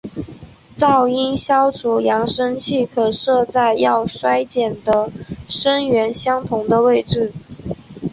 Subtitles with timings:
[0.75, 5.11] 噪音消除扬声器可设在要衰减的
[5.47, 7.31] 声源相同的位置。